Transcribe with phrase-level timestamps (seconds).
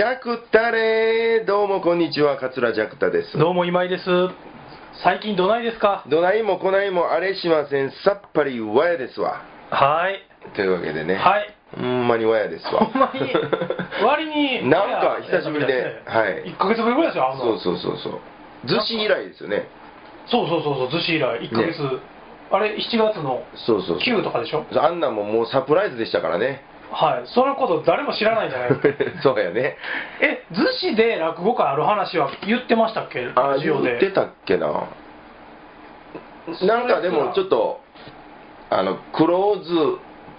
[0.00, 3.36] ジャクタレどうもこんにちは、桂ジャクタです。
[3.36, 4.04] どうも今井です。
[5.04, 6.04] 最近どないですか？
[6.08, 9.42] どないもこないもあれしません、さっぱりわやですわ。
[9.70, 10.22] はい。
[10.56, 11.54] というわけでね、はい。
[11.78, 12.86] ほんまにわやですわ。
[12.86, 13.20] ほんまに、
[14.02, 17.40] 割に、 なんか久しぶりではい1ヶ月ぶりぐらいですよ、あの。
[17.42, 18.66] そうそうそうそう。
[18.66, 19.68] 逗子以来ですよね。
[20.26, 22.00] そうそうそうそう、逗子以来、1ヶ月、
[22.52, 24.16] あれ、7月のそうそうそう。
[24.16, 24.64] 9とかでしょ？
[24.80, 26.64] あんなんももうサプライズでしたからね。
[26.92, 27.26] はい。
[27.26, 29.22] そのこと誰も知らないんじゃないですか。
[29.22, 29.76] そうやね。
[30.20, 33.28] え、逗子で落語会ある話は言ってましたっけ？
[33.34, 33.90] あラ、ジオで。
[33.90, 34.66] 言ってたっけな。
[36.62, 37.80] なんかでもちょっと、
[38.70, 39.76] あの、クローズっ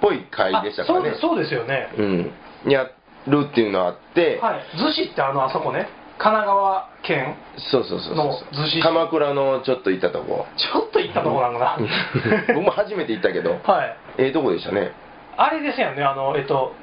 [0.02, 1.36] ぽい回でしたからねあそうで。
[1.36, 1.90] そうですよね。
[1.98, 2.34] うん。
[2.66, 2.90] や
[3.28, 4.62] るっていうのがあって、はい。
[4.78, 11.78] 逗子ってあの、あそこね、神奈川県、そうそうそうそうの逗子市鎌倉のちょっと行ったとこちょっと行ったとこなんかな。
[12.54, 13.96] 僕も初めて行ったけど はい。
[14.20, 14.92] ええとこでしたね
[15.38, 16.74] あれですよね、あの、えっと、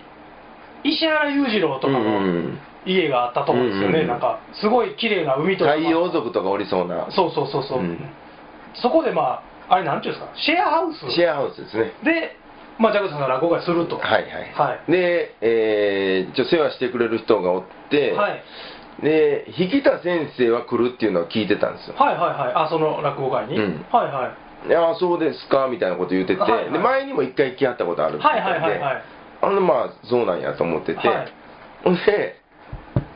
[0.84, 5.72] 石原裕次郎とかのん家があったと思うんですよね、うんうんなんか、すごい綺麗な海とか。
[5.72, 7.08] 太陽族とかおりそうな。
[7.10, 7.98] そうそうそうそう、うん。
[8.74, 11.10] そこでまあ、あれなんていうんですか、シェアハウス？
[11.12, 11.92] シェアハウスですね。
[12.02, 12.36] で、
[12.78, 13.98] まあ、ジャクソンが落語会すると。
[13.98, 14.92] はいはい、はい。
[14.92, 18.42] で、えー、ちょ世話してくれる人がおって、はい。
[19.02, 21.94] で引田先生は来るっていうのを聞いてたんですよ。
[21.96, 22.52] はいはいはい。
[22.54, 23.56] あ、その落語会に？
[23.56, 23.86] うん。
[23.92, 24.47] はいはい。
[24.66, 28.72] いやそうですかみたいなこと言ってて、はいはいで前にも一回来はったことあるみたはいいはいはい。
[28.72, 29.02] ではい。
[29.40, 31.32] あのまあそうなんやと思ってて、はい。
[31.84, 32.40] ほんで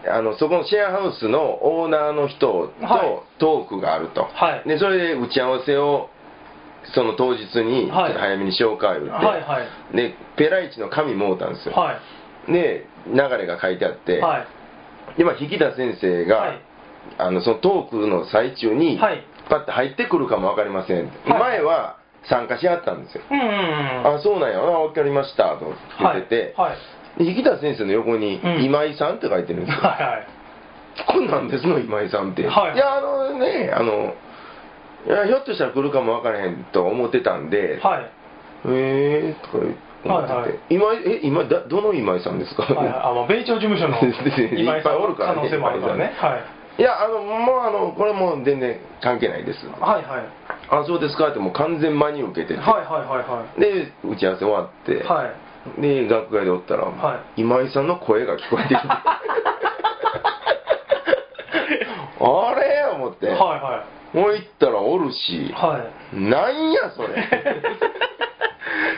[0.08, 2.78] あのそこのシェアハウスのオーナーの人はい。
[2.80, 4.68] とトークがあると、はい。
[4.68, 6.10] でそれで打ち合わせを
[6.94, 9.58] その当日にちょはいっと早めにしようか言って、はいは
[9.92, 9.96] い。
[9.96, 11.98] でペライチの紙もうたんですよ、は
[12.48, 12.52] い。
[12.52, 14.46] で流れが書いてあって、は
[15.14, 15.18] い。
[15.18, 16.61] でまあ引田先生が、はい。
[17.18, 21.97] あのそのトークの最中に、はいパッと入ってくるかも分かりません、前は
[22.29, 24.14] 参加しはったんですよ、うんうんうん。
[24.17, 26.70] あそうなんやあ分かりましたと言ってて、はい。
[26.70, 27.25] はい。
[27.25, 30.27] で引田先生の横にうん今井さんって書いてるんですよ、はいはい。
[31.08, 34.14] こんなんですの今井さんって、はいやあのねあの
[35.07, 38.05] いやひょっとしたら来るかも分からへんと思ってたんで、はい。
[38.69, 43.98] へえとか思ってて、はいはい今井え今だどの今井さんですか、はいはい、あの米朝事務所の
[44.57, 46.13] 今井さんいっぱいおるからね可能性もあるからね。
[46.17, 46.61] はい。
[46.78, 49.66] いやあのもうあのこれもう全然関係ないです。
[49.66, 50.24] はいはい。
[50.70, 53.60] あそうですかってもう完全真に受けてて、はいはいはいはい。
[53.60, 55.27] で打ち合わせ終わって、は
[55.78, 55.80] い。
[55.80, 58.88] で楽屋でおったら、は今井さんの声が聞こえてきて。
[62.24, 62.84] あれ？
[62.94, 63.84] 思って、はいは
[64.14, 65.46] もう行ったらおるし。
[65.48, 65.52] い。
[65.52, 67.08] はなんやそれ？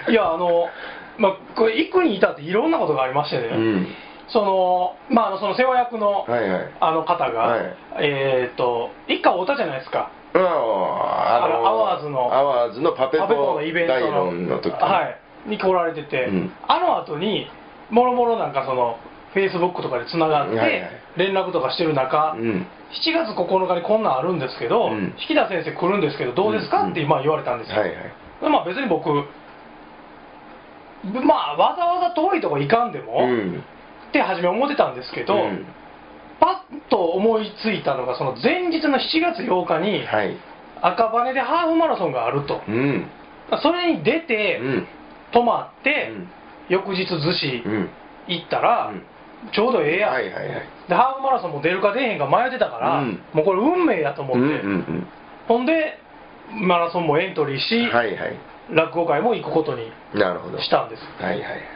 [0.08, 0.12] い。
[0.12, 0.68] いや、あの、
[1.16, 3.86] まあ、これ、幾に至っていろんなことがありましてね、うん
[4.28, 6.70] その、まあ、あのその世話役の、はいはい。
[6.80, 7.76] あの方が、はい。
[8.00, 10.10] えっ、と、一家会うたじゃないですか。
[10.34, 15.14] うんああのアワーズのアワーズのパペパペのイベント大の論の時は
[15.46, 16.52] い、に来られてて、うん。
[16.66, 17.46] あの後に
[17.90, 18.98] もろもろなんかその
[19.32, 20.90] フェイスブックとかでつながって、はいはい。
[21.16, 22.66] 連絡とかしてる中、うん。
[23.06, 25.14] 7月9日にこんなんあるんですけど、うん。
[25.28, 26.90] 引田先生来るんですけどどうですか、うん。
[26.90, 28.12] ってまあ言われたんですよ、はいはい。
[28.42, 29.08] でまあ別に僕
[31.04, 33.62] まあわざわざ遠いとこ行かんでも、うん
[34.14, 35.66] って初め思ってたんですけど、うん。
[36.38, 40.36] パッと思いついたのがその前日の7月8日にはい。
[40.82, 43.06] 赤羽でハーフマラソンがあると、うん。
[43.62, 44.86] それに出て、うん。
[45.32, 46.28] 泊まって、うん。
[46.69, 47.91] 翌日逗子うん。
[48.28, 49.02] 行ったら、うん。
[49.52, 50.62] ちょうどええやん、はいはいはい。
[50.88, 53.20] でハーフマラソンも出るか出へんか迷ってたから、うん。
[53.32, 55.06] もうこれ運命やと思うんって、うん
[55.48, 55.98] ほんで
[56.52, 58.38] マラソンもエントリーし、うんはいはい。
[58.70, 59.91] 落語会も行くことに
[60.62, 61.02] したんです。
[61.22, 61.73] はいはいはい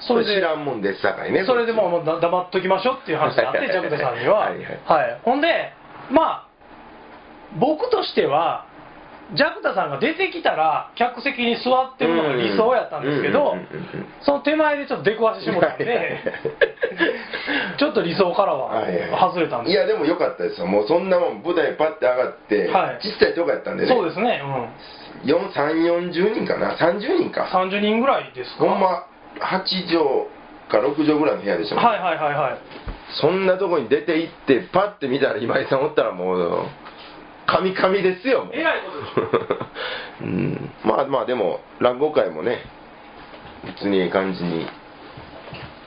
[0.00, 4.38] それで知らんもんですさかいねそれでもうもうだ黙っときましょうっていう話があってはいジャクタさんには。
[4.38, 4.80] はいはい。
[4.84, 5.20] はい。
[5.24, 5.72] ほんで
[6.10, 6.48] まあ
[7.58, 8.66] 僕としては
[9.34, 13.56] ジャクタさんが出てきたら客席に座ってるのが理想やったんですけど
[14.22, 16.16] その手前でちょっと出くわしてしもたんで
[17.78, 18.86] ちょっと理想からは
[19.20, 19.72] 外れたんです。
[19.72, 20.66] いやでも良かったですよ。
[20.66, 23.02] もうそんなもん舞台パッて上がって、はい。
[23.02, 23.88] ちっちゃいとこやったんでね。
[23.88, 24.40] そうですね、
[25.24, 27.48] うん、4 3 4 0人かな？30人か。
[27.52, 28.64] 30人ぐらいですか？
[28.64, 29.04] ほんま
[29.38, 30.28] 8畳
[30.68, 32.58] か6畳ぐらいの部屋でしたもんはいはいはいはい。
[33.20, 36.66] そんなとこに出て行ってパッて見たら今井さんおったらもう
[37.46, 38.54] カミカミですよもう。
[38.54, 39.46] えらいことで
[40.18, 40.70] す うん。
[40.84, 42.58] まあまあでも落語会もね
[43.64, 44.66] 普通にいい感じに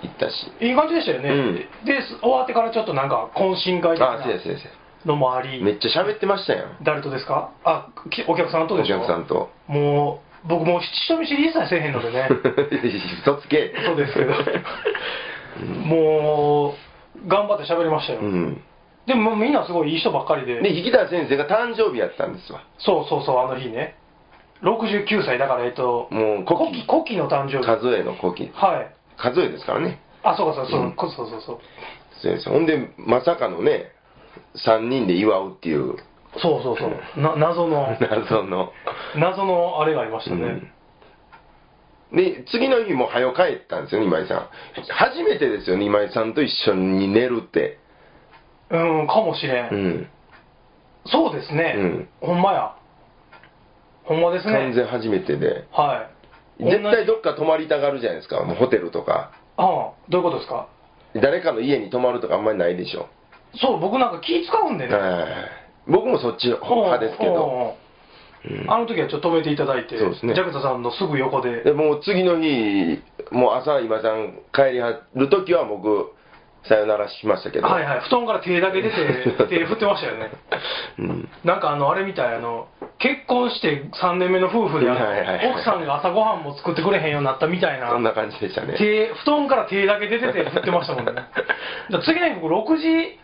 [0.01, 0.51] 行ったし。
[0.59, 1.56] いい感じでしたよね、うん。
[1.86, 4.71] で終わってからちょっとなんか懇親会的あそうやそうやそうや
[5.06, 5.62] なのもあり。
[5.63, 6.77] めっちゃ喋ってましたやん。
[6.83, 7.50] 誰とですか？
[7.63, 9.50] あきお客さんとおでしょ客さんと。
[9.68, 12.27] もう僕もう人見知り一切せえへんのでね。
[13.21, 13.73] 嘘つけ。
[13.85, 14.33] そうですけど。
[15.85, 16.75] も
[17.25, 18.63] う頑張って喋りましたよ、うん。
[19.05, 20.61] でもみんなすごいいい人ばっかりで。
[20.61, 22.61] で引田先生が誕生日やったんですわ。
[22.79, 23.95] そうそうそうあの日ね。
[24.63, 26.85] 69歳だからえっともう古希。
[26.88, 27.65] 古希の誕生日。
[27.65, 28.51] 数えの古希。
[28.53, 28.88] はい。
[29.17, 29.99] 数えですからね。
[30.23, 30.95] あそうかそうそう、うん。
[30.97, 32.53] そうそうそうそう。
[32.53, 33.91] ほんでまさかのね
[34.55, 35.95] 3人で祝うっていう
[36.37, 37.21] そうそうそう。
[37.21, 37.95] な謎の。
[37.99, 38.73] 謎の、
[39.15, 40.61] 謎のあれがありましたね、
[42.11, 42.17] うん。
[42.17, 44.47] で次の日も早帰ったんですよね今井さん。
[44.89, 47.77] 初めてですよね今井さんと一緒に寝るって。
[48.69, 50.09] うん、かもしれん、うん。
[51.05, 52.09] そうですね、うん。
[52.21, 52.71] ほんまや。
[54.05, 54.53] ほんまですね。
[54.53, 55.65] 完全初めてで。
[55.71, 56.07] は
[56.59, 56.63] い。
[56.63, 59.31] 絶対どっか泊まりたがるじゃないですかもうホテルとか。
[59.57, 60.67] ああどういうことですか？
[61.15, 63.07] 誰かの家に泊まるとかあんまりないでしょ、
[63.55, 64.95] そう僕なんか気使うんでね。
[64.95, 65.60] はい
[65.91, 67.75] 僕もそっち派ですけど、
[68.67, 70.33] あの時はちょっと止めていただいて、そうですね。
[70.33, 73.01] ジャクタさんのすぐ横で、でもう次の日
[73.31, 76.13] もう朝今井さん帰りはる時は僕
[76.67, 77.67] さよならしましたけど。
[77.67, 78.95] はいはい、布団から手だけ出て、
[79.49, 80.31] 手振ってましたよね。
[80.99, 81.29] うん。
[81.43, 82.67] なんかあの、あれみたい、あの、
[82.99, 88.75] 結婚して3年目の夫婦で、奥さんが朝ごはんも作ってくれへんようになったみたいな、そんな感じでしたね。
[88.77, 91.13] 手布団から手だけ出てて振ってましたもんね。
[92.05, 93.19] 次の日僕6時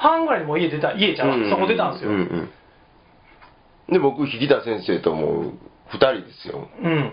[0.00, 2.10] 半ぐらいにもう家出た、家ちゃう、そこ出たんですよ。
[2.10, 2.50] ううん
[3.90, 5.52] で僕引田先生ともう
[5.92, 7.12] 2人ですようん。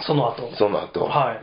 [0.00, 0.50] その後。
[0.56, 1.40] その後、は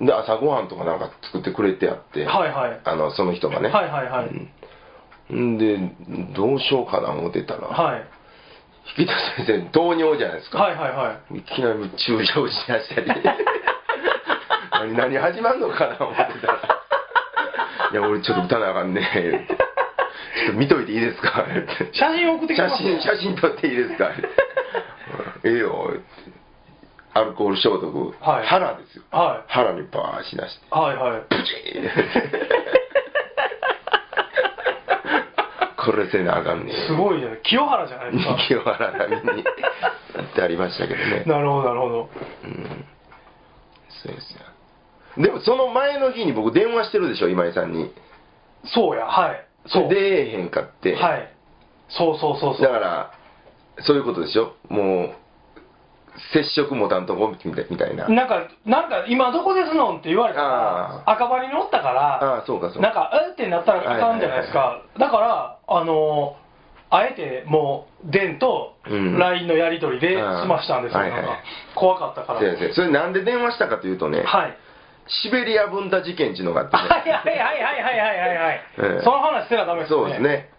[0.00, 0.06] い。
[0.06, 2.80] で朝ごはんとかなんか作ってくれてやって、はいはい。
[2.84, 4.30] あのその人がね、はいはいはい。
[5.30, 5.78] うんで
[6.34, 8.02] どうしようかな思ってたら、はい。
[8.98, 11.38] 引田先生糖尿じゃないですか、はいはいはい。
[11.38, 13.08] いきなり注射をしだしたり
[14.72, 16.58] 何何始まんのかな思ってたら
[17.92, 19.02] 「いや俺ちょっと打たなあかんね」
[20.38, 21.44] ちょっと見といていいですか?」
[21.92, 24.10] 写真送ってきて写ますよ真写真撮っていいですか?」
[25.44, 25.92] ええよ」
[27.12, 30.68] アルコール消毒、はい腹ですよは腹にバーしだしてい。
[30.70, 31.20] はいはい。
[31.28, 31.90] プチー
[35.76, 37.40] これせなあかんねすごいね。
[37.42, 38.34] 清原じゃないですか。
[38.46, 42.10] 清原並みになってありましたけどねなるほどなるほど。
[42.44, 42.84] うん
[43.88, 44.40] そうですよ
[45.16, 47.92] でもその前の日に僕電話してるでしょ今井さんに
[48.74, 49.46] そうや、はい。
[49.66, 49.88] そう。
[49.88, 51.32] 出えへんかって、はい。
[51.88, 52.62] そうそうそうそう。
[52.62, 53.12] だから
[53.80, 54.54] そういうことでしょ？
[54.68, 55.10] もう
[56.32, 64.82] 接触もたんとこみたいななんか、なんか、今どこですのんって言われたあら、赤羽におったから、ああそうかそうかなんか、えってなったらあかんじゃないですか。
[64.98, 70.98] だから、あのー、あえてもう、電とうん LINE のやり取りで済ましたんですよ。
[70.98, 71.38] はいはいなんか、
[71.76, 72.40] 怖かったから。
[72.40, 74.56] 先生それなんで電話したかというとね、はい。
[75.22, 79.96] シベリア文太事件っていうのがあって、ね、はいはいはいはいはいはいはい、えー、その話してはダメですね。
[79.98, 80.50] そうですね。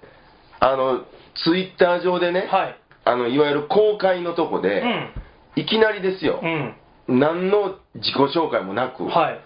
[0.59, 1.05] あの
[1.43, 2.75] ツイッター上でね、はい、
[3.05, 5.09] あのいわゆる公開のとこで、うん、
[5.55, 6.75] いきなりですよ、うん、
[7.19, 9.39] 何の自己紹介もなく、はい、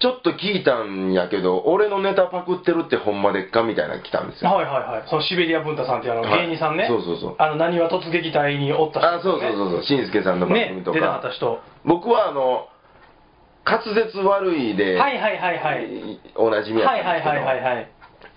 [0.00, 4.50] ちょっと聞いたんやけど俺のネタパクってるってほんまでっかみたいなの来たんですよ。
[4.50, 5.08] はいはいはい。
[5.08, 7.36] そのシベリア文太さんっていうあの芸人さんね、はい、そうそうそう。
[7.38, 9.84] あの何は突撃隊におった人、ね、あそうそうそうそう。
[9.84, 11.60] しんすけさんの番組とか、ね、出た人。
[11.84, 12.66] 僕はあの
[13.64, 16.20] 滑舌悪いで、はいはいはいはい。
[16.36, 17.88] おなじみやっはいはいたんですけど、はいはいはい。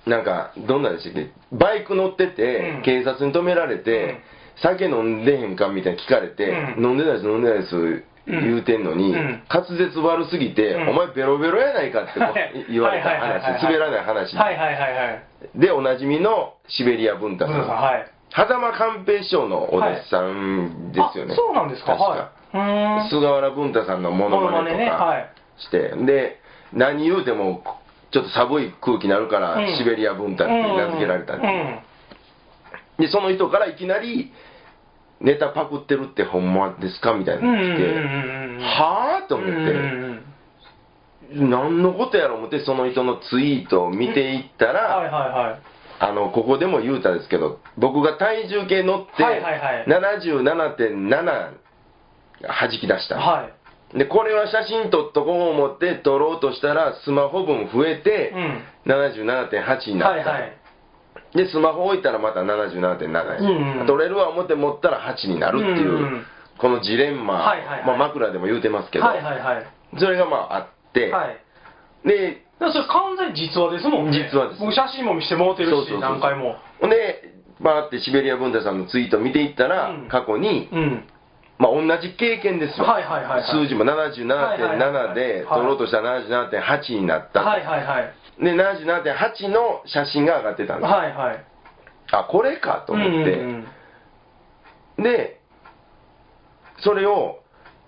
[0.06, 2.82] なんか、どんなんでしたっけ、バイク乗ってて、うん。
[2.84, 4.20] 警察に止められて、
[4.58, 6.84] 酒飲んでへんかみたいに聞かれて、うん。
[6.86, 9.44] 飲んでないです、飲んでないです言うてんのに、うん。
[9.50, 10.90] 滑舌悪すぎて、うん。
[10.90, 12.66] お前ベロベロやないかってこう はい。
[12.70, 14.36] 言われたはいはいはいはい話、滑らない話。
[14.36, 15.24] はいはいはいはい。
[15.56, 17.16] で、おなじみのシベリア。
[17.16, 18.13] 文太さん、はい。
[18.36, 21.34] 狭間寛平師匠のお弟子さんですよね。
[21.34, 21.98] あそうなんですか。
[21.98, 22.58] 確か。
[22.58, 23.10] はい。
[23.10, 24.90] 菅原文太さんのモノマネとね。
[24.90, 25.30] かはい。
[25.60, 26.40] して、で、
[26.74, 27.64] 何言うても、
[28.12, 31.80] ちょっと寒い空気になるから、うんシベリア文太って名付けられたっていう
[33.00, 33.06] うん。
[33.06, 34.32] で、その人からいきなり、
[35.22, 38.60] ネタパクってるってほんまですかみたいなのが来て、うん。
[38.62, 44.74] はぁと思って、何のことやろ思って、その人のツイートを見ていったうん。
[44.74, 45.73] ら、はいはいはい。
[46.00, 51.52] あの、ここでも言うたんですけど、僕が体重計乗って、はいはいはい77.7
[52.42, 53.18] 弾き出した。
[53.18, 53.50] は
[53.94, 53.98] い。
[53.98, 58.34] で、これは写真撮っとこう思って撮ろうとしたら、スマホ分増えて
[58.86, 58.92] う、ん。
[58.92, 60.30] 77.8になった。
[60.32, 60.58] はいはい。
[61.36, 69.66] で、スマホ置いたらまた77.7に、うんうん撮れるわ思って持ったら8になるっていう、うんうんこのジレンマ、はいはいはいまあ、枕でも言うてますけど、はいはいはい。
[69.98, 71.38] それがまああって、はい。
[72.08, 74.30] で、だからそれ完全に実話ですもんね。
[74.32, 76.56] 実話です僕写真も見せてもらってるし、そうそうそう何回も。
[76.80, 81.08] ほんで、バーってシベリア文太さんのツイート見ていったら、うん過去に、うん。
[81.60, 88.14] まあ、同じ経験ですよ、はいはいはいはい数字もはいはい77.7はいで、はい取ろうとしたら77.8になった、はいはいはい。
[88.44, 91.46] で77.8の写真が上がってたんです、はいはい。
[92.12, 93.50] あこれかと思って、うん
[94.98, 95.40] うんで、
[96.84, 97.43] それを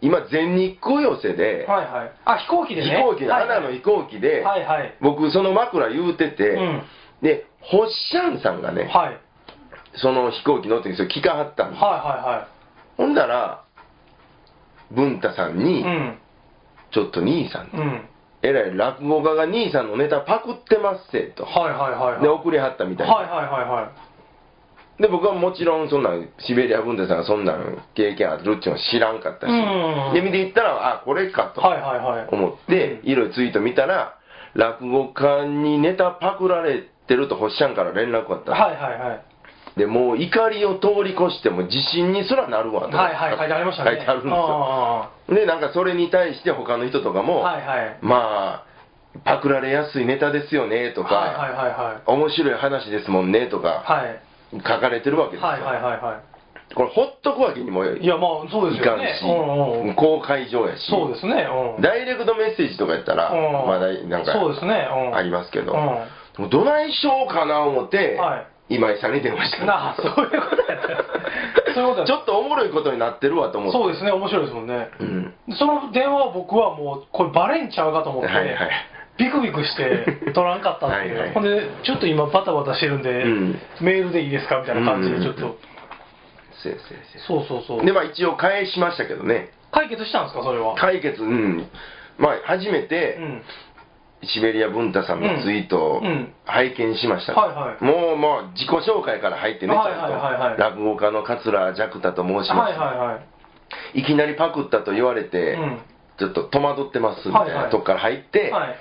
[0.06, 2.12] 今、全日空寄せうでん、はいはい。
[2.26, 2.98] あ、飛行機でね。
[2.98, 4.94] 飛行機で、はいはいアナの飛行機で、はいはい。
[5.02, 6.84] 僕、その枕言うてて、うん。
[7.24, 9.20] で、ホッシャンさんがね、はい。
[9.96, 12.48] その飛行機乗ってるんですよ、聞かはったんです、は
[12.98, 13.64] ほんだら、
[14.92, 16.18] 文太さんに、いはいはい。
[16.92, 17.80] ちょっと兄さん、うん。
[17.80, 18.10] うん。
[18.44, 21.46] えらい落語家が兄さんのネタパクってますせと。
[21.46, 23.14] はいはいはいはいで、送りはったみたいな。
[23.16, 24.05] はいはいはいはい
[25.00, 30.14] で、僕はもちろんそんなん、シベリア文太さんがそんなん経験あるっていうのは知らんかったし、うん。
[30.14, 32.28] で、見ていったら、あ、これかとはいはいはい。
[32.32, 34.18] 思って、いろいろツイート見たら、
[34.54, 38.52] 落語家にネタパクられてると星ちゃんから連絡があった。
[38.52, 39.22] はいはいはい。
[39.78, 42.96] で、もう怒りを通り越しても自信にすらなるわと。
[42.96, 43.92] はいはい書いてありましたね。
[43.92, 45.10] 書いてあるんですよ。
[45.28, 47.98] あで、なんかそれに対して他の人とかあも、はいはい。
[48.02, 52.02] まあ、パクられやすいネタですよねとか、はいはいはいはい。
[52.06, 54.22] 面白い話ですもんねとか、はい
[54.52, 55.48] 書かれてるわけですよ。
[55.48, 56.22] はいはいはいは
[56.74, 59.06] これ、ほっとくわけにもいいいやまあそうですよね。
[59.06, 59.96] かんし、うんうんうん。
[59.96, 61.48] 公開上やし、そうですね。
[61.78, 61.82] うん。
[61.82, 63.68] ダイレクトメッセージとかやったら、うん。
[63.68, 64.88] まだなんかそうですね。
[64.90, 65.16] うん。
[65.16, 65.74] ありますけど、
[66.40, 66.50] うん。
[66.50, 68.48] どないしようかな思って、はい。
[68.68, 70.88] 今井さんに電話したなあそういうことやった。
[71.76, 73.78] そういうことやちょっとおもろいことになってるわと思って。
[73.78, 74.12] そうですね。
[74.12, 74.90] 面白いですもんね。
[75.00, 75.34] うん。
[75.52, 78.56] その電話を僕はもうこれバレんちゃうかと思って、はいはい
[79.18, 81.18] ビクビクして取らんかったっていう。
[81.20, 81.34] はいはい。
[81.34, 83.60] ほんでちょっと今バタバタしてるんで、うん。
[83.82, 85.56] メールでいいですかみたいな感じでちょっと、うん
[87.28, 87.86] そうそうそう。
[87.86, 89.52] で、まあ一応返しましたけどね。
[89.72, 90.74] 解決したんですかそれは？
[90.74, 91.70] 解決、うん。
[92.18, 93.42] まあ初めて、うん。
[94.24, 96.02] シベリア文太さんのツイートを
[96.46, 97.84] 拝見しました、はいはい。
[97.84, 100.12] もうもう自己紹介から入ってね、ちゃんと、はいはい。
[100.12, 103.20] はいはい落語家の桂ジャクタと申します、はいはいは
[103.94, 104.00] い。
[104.00, 105.82] いきなりパクったと言われて、うん。
[106.18, 107.70] ちょっと戸惑ってますみたいはいはない。
[107.72, 108.76] とこから入って、はい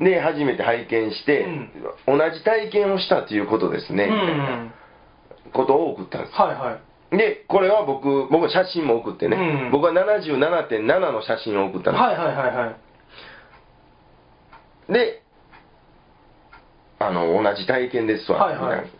[0.00, 1.46] で初めて拝見して、
[2.06, 4.10] 同じ体験をしたということですね、うん。
[4.12, 4.72] みたいな
[5.52, 6.34] ことを送ったんです。
[6.34, 6.78] はいは
[7.12, 7.16] い。
[7.16, 9.70] でこれは僕僕は写真も送ってね、うん。
[9.72, 12.76] 僕は77.7の写真を送ったんです、はいはいはいは
[14.88, 14.92] い。
[14.92, 15.22] で
[16.98, 18.90] あの同じ体験ですわ、はいはい。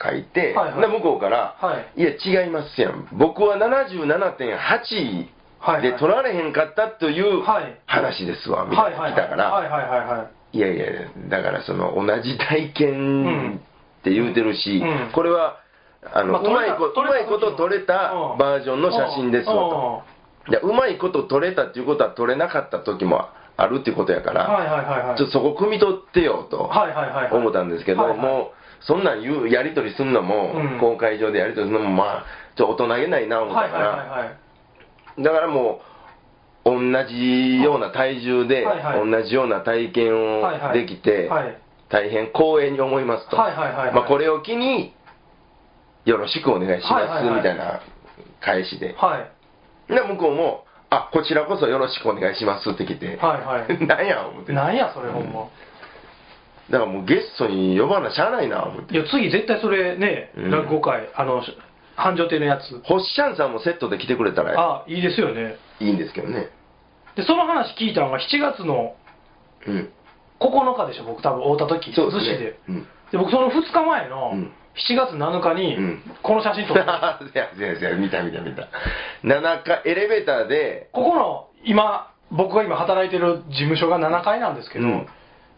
[0.00, 0.80] 書いて、はいはい。
[0.82, 2.00] で向こうから、はい。
[2.00, 2.10] いや
[2.44, 3.08] 違いますやん。
[3.12, 7.80] 僕は77.8はいで取られへんかったというはい。
[7.86, 10.84] 話ですわ、みたいな来たから、はいやいや、
[11.28, 13.60] だからその同じ体験
[14.00, 15.10] って言うてるし、うん。
[15.12, 15.58] これは
[16.12, 18.38] あの、まあうまいこうまいこと撮れたうん。
[18.38, 20.02] バージョンの写真ですわと。
[20.48, 26.70] でうまいこと撮れたっていうことは撮れなかった時もあるっていうことやから、ちょっとそこ汲み取ってよと
[27.32, 30.78] 思ったんですけど、もうそんなん言うやり取りするのも、うん。
[30.78, 32.24] 公開上でやり取りするのもまあ
[32.56, 34.36] ちょっと大人げないな思ったから、
[35.18, 35.93] だからもう
[36.64, 39.10] 同じような体重で、はいはい。
[39.10, 41.58] 同じような体験をできて、はい。
[41.90, 43.94] 大変光栄に思いますと、はいはいはいはい。
[43.94, 44.94] まあ、これを機に
[46.04, 47.80] よろしくお願いします、はいはいはいみたいな
[48.40, 49.18] 返しで、は
[49.88, 53.78] いで向こうもあこちらこそよろしくお願いしますって来て、はいはい。
[53.86, 54.52] なんや思って。
[54.52, 55.48] だかなんやそれほんま、
[56.70, 58.94] らもうゲストに呼ばなしゃあないな思って。
[58.94, 60.50] いや次絶対それね、うん。
[60.50, 61.42] 落語会あの
[61.96, 62.80] 繁盛亭のやつ。
[62.84, 65.56] ホッシャンさんもセットで来てくれたらあいいですよね。
[65.80, 66.48] いいんですけどね
[67.16, 68.94] でその話聞いたのが7月の
[69.66, 69.90] うん。
[70.40, 71.92] 9日でしょ僕多分会うた時。
[71.94, 72.38] そうですね。
[72.38, 72.58] で。
[72.68, 72.86] うん。
[73.12, 74.52] で僕その2日前のうん。
[74.74, 76.02] 7月7日にうん。
[76.22, 76.82] この写真撮って、
[77.32, 78.68] せやせやせや見た見た見た。
[79.22, 80.88] 7階エレベーターで。
[80.92, 85.06] ここの今僕が今働いてる事務所が7階なんですけど、うん。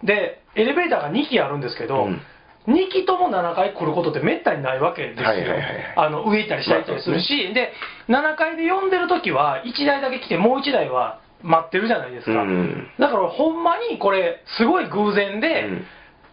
[0.05, 2.21] でエレベーターが2基あるんですけど、うん。
[2.69, 5.63] 2基とも7階来ることってめったにないわけですよ、はいはいはい
[5.97, 7.73] あの上行ったり下行ったりするし、で
[8.09, 12.91] 7階で呼んでる時は1台だけ来てもう1台は待ってるじゃないですか、うん。
[12.99, 15.85] だからほんまにこれすごい偶然で、うん。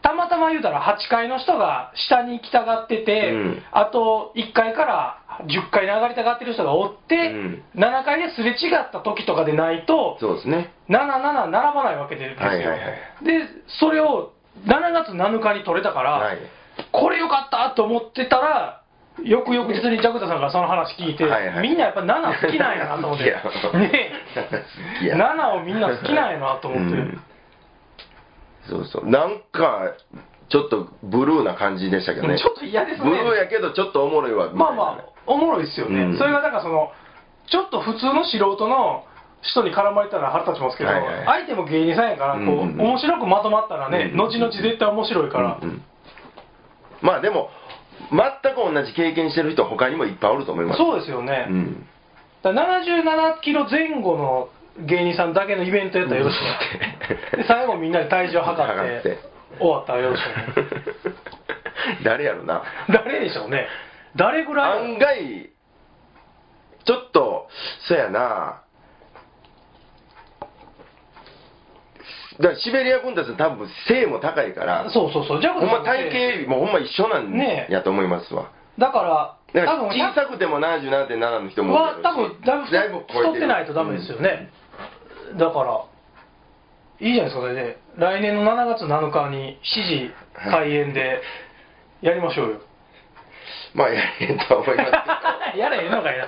[0.02, 3.64] たまたま言うたら8階の人が下に行きたがってて、うん。
[3.72, 7.64] あと1階から10階に上がりたがってる人がおって、うん。
[7.76, 10.74] 7階ですれ違った時とかでないとそうですね。
[10.90, 12.80] 77並ばないわけですよ、はいはいはい。
[13.24, 13.48] で
[13.80, 14.34] それを
[14.66, 16.38] 7月7日に取れたから、はい。
[16.92, 18.83] これよかったと思ってたら
[19.22, 21.68] 翌々日にジャクタさんがその話聞いて、はいはい。
[21.70, 23.26] みんなやっぱ7好きなんやなと思って。
[23.26, 27.22] ね好きや7をみんな好きなんやなと思って、うん。
[28.70, 29.10] そうそう。
[29.10, 29.94] なんか
[30.50, 32.40] ちょっとブルーな感じでしたけどね。
[32.40, 33.10] ちょっと嫌ですね。
[33.10, 36.18] ブルーやけどちょっとおもろいわまあまあおもろいですよね、うん。
[36.18, 36.92] それがだからその
[37.50, 39.06] ちょっと普通の素人の
[39.42, 41.46] 人に絡まれたら腹立ちますけど、はいはい。
[41.46, 42.82] 相手も芸人さんやからこう、うんうんうん。
[42.82, 45.84] 面白くまとまったらね、うん後々絶対面白いから、うんうん。
[47.02, 47.50] まあでも
[48.12, 50.78] 全く同じ経験してる人他にもいっぱいおると思います。
[50.78, 51.88] そうですよね、うん。
[52.42, 54.50] だから77キロ前後の
[54.86, 59.34] 芸人さんだけのイベントやったらよろしくない で最後みんなで体重測って測って。
[59.60, 61.16] 終わったらよろしく
[62.04, 62.64] 誰やろな。
[62.90, 63.68] 誰でしょうね。
[64.16, 65.50] 誰ぐらい案外
[66.86, 67.48] ちょっと
[67.88, 68.63] そやな
[72.40, 75.42] だからシベリア軍たち多分背も高いからそうそうそう。
[75.42, 77.34] ジャクほんま体型もほんま一緒なん
[77.70, 78.52] やと思いますわ。
[78.78, 84.50] だからだから多分小さくても77.7の人もは多分だいぶ太ってないとダメですよね、
[85.38, 85.86] だから
[87.00, 87.78] いいじゃないですかそれで。
[87.98, 90.12] 来年の7月7日に7時
[90.50, 91.22] 開演で
[92.02, 92.62] やりましょうよ。
[93.76, 95.58] まあやれへんとは思いますけど。
[95.62, 96.28] やれへんのかいな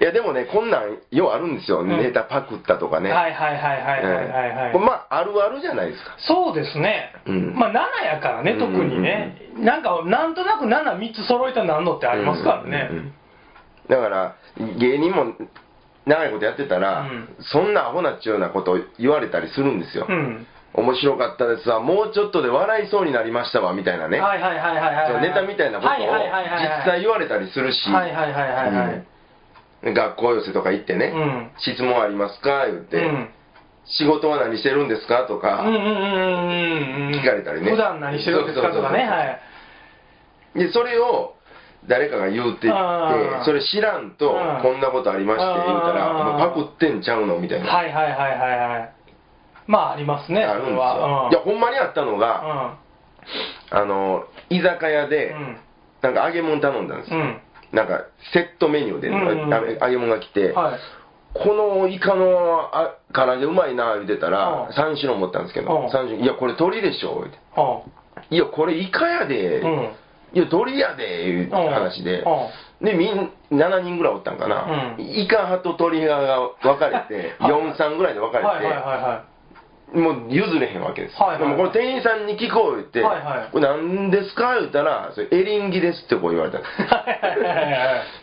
[0.00, 1.88] いやでもねこんなんようあるんですよ、ん。
[1.88, 3.10] ネタパクったとかね。
[3.10, 6.16] はいはいはいはいはいはいはい、ええまああるあるじゃないですか。
[6.18, 7.54] そうですね、うん。
[7.54, 13.12] まあ7やからね特にね、なんかなんとなく73つ揃えたらなんのってありますからね、うんうんうん
[13.88, 14.36] だから
[14.78, 15.34] 芸人も
[16.06, 17.28] 長いことやってたら、うん。
[17.40, 20.46] そんなアホなっちゅうようなこと言われたりするんですよ、うん。
[20.74, 21.80] 面白かったですわ。
[21.80, 25.12] もうちょっとで笑いそうになりましたわみたいなね、はいはいはいはいはい。
[25.12, 26.78] そうネタみたいなことをはいはいはいはいはい。
[26.78, 28.94] 実際言われたりするし、はいはいはいはいはい。
[28.94, 29.06] うん
[29.82, 31.50] 学校寄せとか行ってね、うん。
[31.58, 32.66] 質問ありますか？
[32.66, 33.28] 言って、うん。
[33.84, 35.26] 仕事は何してるんですか？
[35.26, 37.70] とか、うんうんうんうんうん聞かれたりね。
[37.70, 38.70] 普段何してるんですか？
[38.70, 39.04] とかね。
[39.08, 39.24] は
[40.54, 40.58] い。
[40.58, 41.34] でそれを
[41.88, 44.62] 誰かが言うって言ってそれ知らんとうん。
[44.62, 48.94] こんなことありまして言うたらパクってんちゃうのみたいな、はいはいはいはいはい。
[49.66, 52.78] まあありますねあるんですよ、そいやほんまにあったのれが、は
[53.70, 55.58] あの居酒屋うで、ん。
[56.02, 57.40] なんか揚げ物頼んだんですよ、うん
[57.72, 59.54] なんかセットメニューで、うんうん。
[59.54, 60.80] あ揚げ物が来て、うんはい。
[61.34, 64.72] このイカのあ唐揚げうまいな言うてたら、うん。
[64.74, 65.66] 三種の思ったんですけうん。
[65.66, 67.38] ど、三種いやこれ鳥でしょ言うて。
[67.56, 67.82] は
[68.30, 69.88] いやこれイカやで、うん。
[70.34, 72.20] いや鳥やでいう話で、
[72.80, 72.86] うん。
[72.86, 77.52] でみん7人ぐらいおったんかな、イカ派と鳥派が分かれて はい。
[77.52, 79.31] 43ぐらいで分かれて、はいはいはいはい
[79.92, 81.38] もう譲れへんわけです、はいはい。
[81.40, 83.52] でもこれ店員さんに聞こう言って、はいはい。
[83.52, 84.54] これ何ですか？
[84.58, 86.72] 言ったら、それエリンギですってこう言われたんです。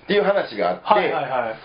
[0.04, 1.56] っていう話があって、はいはいはい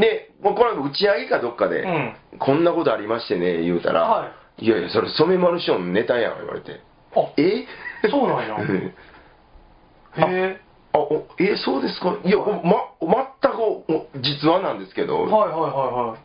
[0.00, 2.14] で、もうこれ打ち上げかどっかで、うん。
[2.38, 4.66] こんなことありましてね、言うたら、、はい。
[4.68, 6.80] やいや、それ染丸師匠のネタやん、言われて。
[7.16, 7.66] あえ？
[8.08, 8.54] そうなんや。
[8.56, 8.92] う んへ
[10.16, 10.60] え
[10.92, 12.14] あ、おえ、そうですか？
[12.24, 12.44] いや、ま、
[13.42, 13.84] 全くお
[14.16, 15.70] 実話なんですけど、はいはいはい
[16.10, 16.18] はい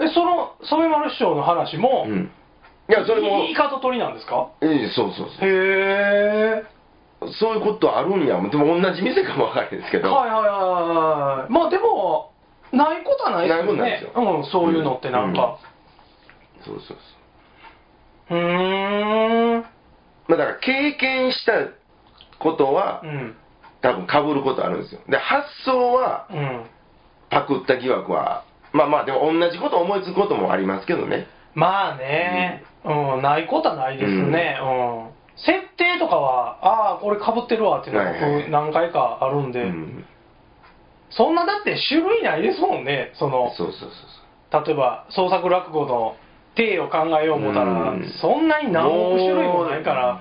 [0.00, 2.30] えその染丸師匠の話も、うん。
[2.88, 4.48] いや、それも、イカと鳥なんですか？
[4.62, 6.64] ええそうそうそへえ。
[7.20, 7.32] う。
[7.34, 8.40] そういうことあるんや。
[8.40, 12.32] でも同じ店かもわかるんですけど、はいはいはいはいまあでも
[12.72, 13.62] ないことはないですよね。
[13.62, 14.10] ないことないですよ。
[14.14, 15.58] うん、そういうのってなんか。
[16.64, 16.96] そうそう
[18.28, 18.38] そう。
[18.38, 19.60] うーん。
[19.60, 19.66] ま
[20.34, 21.52] あ、だから経験した
[22.38, 23.36] ことは、うん。
[23.82, 25.00] 多分被ることあるんですよ。
[25.08, 26.66] で、発想は、うん。
[27.30, 31.26] パクった疑惑は、まあまあ、でも同じこと思いつくこともありますけどね。
[31.54, 35.10] まあね、うん、ないことはないですね、うん。
[35.36, 40.04] 設定とかは、ああ、これかぶってるわっていうのが何回かあるんで、うん。
[41.10, 43.90] そんなだって種類ないですもんね、そのそうそう
[44.50, 46.16] そう例えば創作落語の
[46.56, 48.12] 体を考えよう思ったら、うん。
[48.20, 50.20] そんなに何億種類もないから、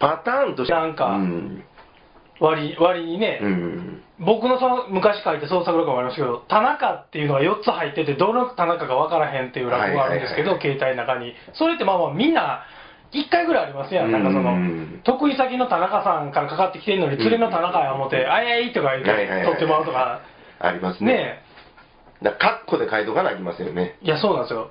[0.00, 0.74] パターンとして。
[0.74, 1.64] なんかうん。
[2.42, 4.02] 割割にね、うん。
[4.18, 11.34] 僕のその昔書いた創作落語もありますけど、田中っていうのが4つ入ってて、どの田中か分からへんっていう落語があるんですけど、携帯の中に。
[11.54, 12.64] それってまあまあみんな、
[13.12, 14.10] 1回ぐらいありますやん。
[14.10, 20.20] なんかそのうん、得意先の田中さんからかかってきてんのに、連れの田中や思って、あやいとか言って取ってもらうとか、
[20.58, 21.14] ありますね。
[21.14, 21.42] ね
[22.22, 23.98] だからカッコで書いとかなきませんよね。
[24.02, 24.06] え。
[24.06, 24.70] いや、そうなんですよ。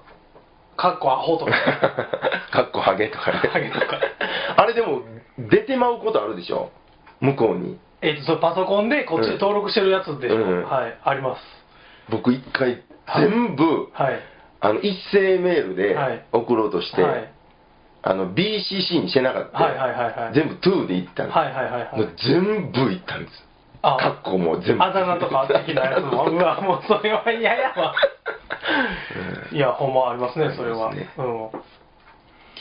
[0.78, 1.52] かっこアホとか。
[2.52, 3.38] カッコハゲとかね。
[3.52, 3.86] ハゲとか
[4.58, 5.02] あれでも、
[5.38, 6.72] 出てまうことあるでしょ？
[7.22, 7.80] 向こうに。
[8.02, 10.36] えっと、それパソコンでこっちで登録してるやつでしょ。
[10.36, 11.42] うんはい、あります。
[12.10, 12.84] 僕一回
[13.16, 14.20] 全部、はい。
[14.60, 17.32] あの、一斉メールではい送ろうとして、はい。
[18.04, 19.58] あの、BCC にしてなかった。
[19.58, 21.38] はいはいはいはい全部 TO で行ったんです。
[21.38, 23.52] はいはいはいはいもう全部行ったんです。
[23.84, 24.84] あカッコも全部。
[24.84, 27.94] あだ名とか的なやつも、 うわ、もうそれは嫌やわ。
[29.52, 30.90] いや、ほんまありますね、それは。
[30.90, 31.71] あります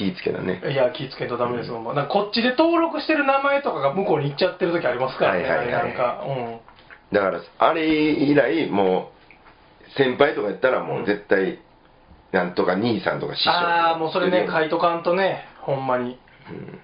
[0.01, 0.63] 気ぃつけだね。
[0.65, 0.73] うん。
[0.73, 1.85] いや、気ぃつけんとダメですもん。
[1.85, 6.25] なんかこっちで登録してる名前とかが向こうに行っちゃってる時ありますからね、はいはいはいなんか。
[6.27, 6.61] うん。
[7.13, 9.13] だから、あれ以来、も
[9.87, 11.59] う、先輩とかやったらもう絶対、
[12.33, 16.19] なんとか兄さんとか師匠ああ、もうそれね、書いととかんとね、ほんまに。
[16.49, 16.81] うん。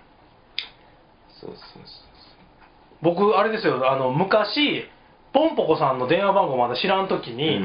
[1.40, 1.84] そうそうそう
[3.02, 4.84] 僕、あれですよ、あの、昔、
[5.32, 7.60] ポンポコさんの電話番号まだ知らん時に、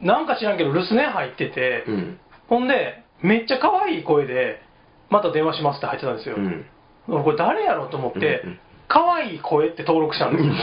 [0.00, 1.94] なんか知らんけど留守電入ってて、うん。
[1.94, 2.20] うん。
[2.48, 4.65] ほんで、めっちゃ可愛い声で、
[5.10, 6.36] また電話しますって入ってたんですよ。
[6.36, 6.66] うん。
[7.08, 10.54] 俺これ誰やろうと思ってうんうん、可愛い声って登録したんですよ、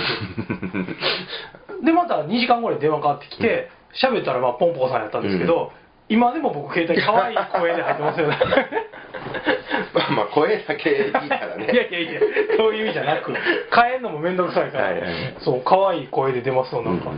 [1.80, 1.86] 僕。
[1.86, 5.72] で、また2時間後に電話かかってきて、喋ったらまあポンポコさんやったんですけど、
[6.10, 8.38] 今でも僕携帯可愛い声で入ってますよね。
[9.94, 11.66] まあまあ、声だけいいからね。
[11.72, 12.20] いやいやいや、
[12.58, 17.12] そういう意味じゃなく、変えるのもめんどくさいから、はいはいそう、可愛い声で出ますよ、なんか。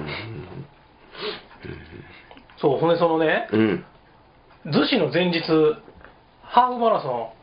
[2.58, 3.86] そう、ほんでそのね、うん。
[4.66, 4.72] うん。
[4.72, 5.42] 逗子の前日、
[6.56, 7.34] ハーフマラソ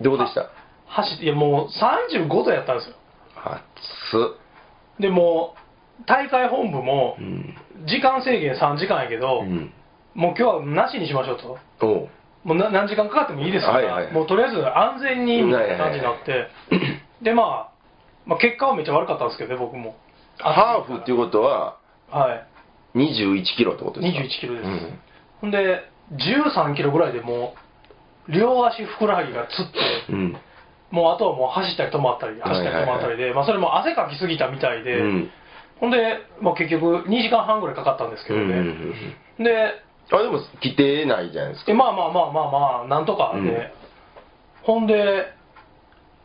[0.00, 0.04] ン。
[0.04, 0.50] どうでした？
[0.84, 2.96] 走って、いやもう35度やったんですよ。
[3.34, 5.00] 熱っ。
[5.00, 5.54] でも
[5.98, 7.56] う、大会本部もう、ん。
[7.86, 9.72] 時間制限3時間やけど、うん。
[10.14, 11.86] もう今日はなしにしましょうと。
[11.86, 12.08] おう。
[12.44, 14.12] もうな何時間かかってもいいですから、はいはい。
[14.12, 16.48] もうとりあえず安全にみたいな感じになって、
[17.22, 17.72] で、まあ、
[18.26, 19.96] まあ結果はめっちゃ悪かったんですけどね僕も。
[20.36, 21.78] ハーフっていうことは
[22.10, 22.34] は
[22.94, 22.98] い。
[22.98, 24.98] 21キロってことですか？21キロです、うん。
[25.40, 25.80] ほんで
[26.12, 27.69] 13キロぐらいでもう
[28.28, 29.72] 両足ふくらはぎがつっ
[30.06, 30.36] てうん。
[30.90, 35.30] もうあとはもう走ったり止まったり走ったり止まったりで、まあ、それも汗かきすぎたみたいで、うん。
[35.78, 41.70] ほんで、まあ、結局2時間半ぐらいかかったんですけどね、うんうんうんであでも来てないじゃないですか。
[41.70, 43.70] えまあまあまあまあまあなんとかで、うん。
[44.62, 45.26] ほんで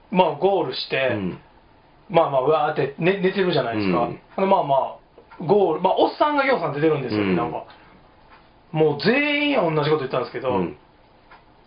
[0.10, 1.40] まあゴールして、うん。
[2.10, 4.10] まあまあうわーって寝寝てるじゃないですか、
[4.42, 4.50] うん。
[4.50, 4.98] まあまあ
[5.46, 7.66] ゴールまあおっさんがぎょうさん出てるんですよなんか。
[8.72, 10.78] もう全員同じこと言ったんですけど、うん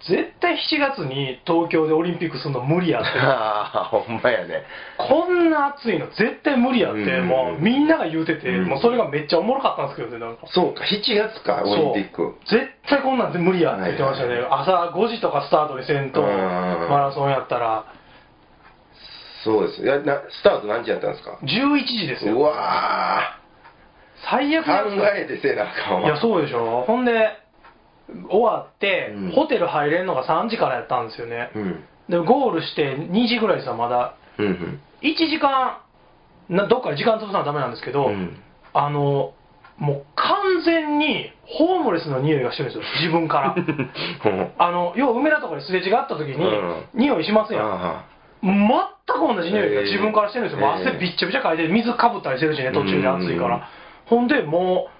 [0.06, 3.18] 絶対7月に東京でオリンピックするの無理やって。
[3.18, 4.62] あ あほんまやね
[4.96, 7.26] こんな暑いの絶対無理やって、うん。
[7.26, 8.64] もうみんなが言うてて、うん。
[8.66, 10.46] もうそれがめっちゃおもろかったんですけどねなんか。
[10.46, 12.36] そうか7月かオリンピック。
[12.46, 16.88] 絶対こんなんで無理やって言ってましたね、はい朝5時とかスタートにせんとうん。
[16.88, 17.84] マラソンやったら。
[19.42, 19.82] そうです。
[19.82, 22.38] いやなスタート何時やったんですか？11時ですよ。
[22.38, 23.38] うわー。
[24.30, 24.72] 最悪考
[25.14, 26.08] えてせなあかんわ。
[26.08, 26.84] いやそうでしょ。
[26.86, 27.36] ほんで
[28.30, 29.30] 終わって、うん。
[29.32, 31.50] ホテル入れるのが3時からやったんですよね。
[31.54, 31.84] うん。
[32.08, 34.14] でゴールして2時ぐらいですよまだ。
[34.38, 34.80] うんうん。
[35.02, 35.78] 1時間
[36.48, 38.36] などっかで時間潰さなダメなんですけど、うん。
[38.72, 39.34] あの
[39.76, 43.56] もう完全にホームレスの匂いがしてるんですよ自分から。
[44.58, 46.84] あの要は梅田とかですれ違った時に、うん。
[46.94, 47.72] 匂いしますやん。
[47.72, 48.04] あ
[48.42, 53.62] 全く同じ匂いが自分からしてるんですよ、えー汗びっちゃびちゃかいて水かぶったりしてるしね途中で暑いから、うん
[54.08, 54.97] ほんでもう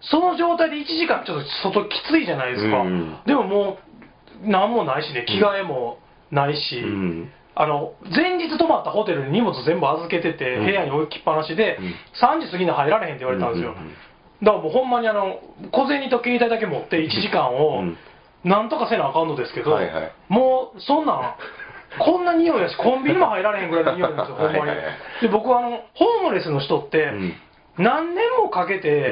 [0.00, 3.16] その状態で1時間ちょっと外きついじゃないですか、うん。
[3.26, 3.78] でもも
[4.44, 5.98] う何もないしね着替えも
[6.30, 7.30] ないし、あうん。
[7.54, 10.64] あの前日泊まったホテルに荷物全部預けてて、うん。
[10.64, 11.84] 部屋に置きっぱなしで、うん。
[12.20, 13.74] 3時過ぎに入られへんって言われたんですよ、
[14.42, 17.96] だからもうほんまにあの小銭と携帯だけ持って1時間をうん。
[18.42, 20.12] なんとかせなあかんのですけど、はいはい。
[20.30, 21.34] もうそんなん
[21.98, 24.72] こんな匂いやしコンビニも入られへんぐらいの匂いなんですよほんまに。
[25.20, 27.34] で僕はあのホームレスの人ってうん
[27.80, 29.10] 何年もかけて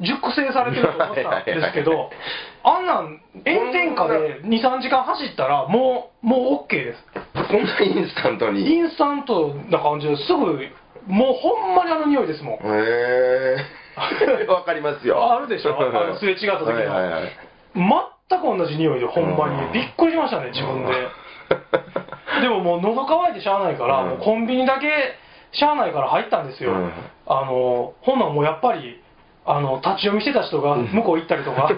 [0.00, 2.10] 熟成されてると思ったんですけど
[2.64, 7.04] あんなん炎天下で23時間走ったらもうもう OK です。
[7.48, 8.66] こんなインスタントに？
[8.68, 10.58] インスタントな感じですぐ
[11.06, 12.54] もうほんまにあの匂いですもん。
[12.56, 13.56] へえ
[14.50, 15.32] わかりますよ。
[15.32, 15.76] あるでしょ？
[15.78, 16.74] あのすれ違った時の。
[16.74, 17.22] はいはいはい。
[18.28, 19.56] 全く同じ匂いでほんまうん。
[19.68, 20.92] にびっくりしましたね自分で。
[22.42, 24.08] でももう喉乾いてしゃあないから、うん。
[24.10, 24.88] もうコンビニだけ
[25.52, 26.92] しゃあないから入ったんですよ、うん
[27.28, 29.02] あのほんなんもうやっぱり
[29.44, 31.68] あの立ち読みしてた人が向こう行ったりとか、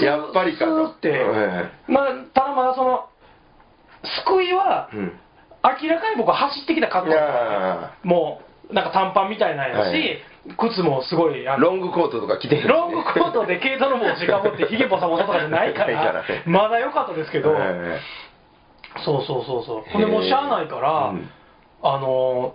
[0.00, 0.86] やっぱりかと。
[0.86, 1.24] って、
[1.86, 3.06] まあ、ただまだその
[4.26, 5.18] 救いはうん。
[5.82, 10.22] 明らかに僕は走ってきた格い好やもうなんか短パンみたいなんやし、はい。
[10.58, 17.56] 靴もすごいあーのロングコートとか着てるロングコートで毛糸の帽子かぶってひげボサボサとかじゃないからまだ良かったですけど、
[19.06, 21.30] そうそうそうそうほんでもうしゃあないから、うん
[21.84, 22.54] あの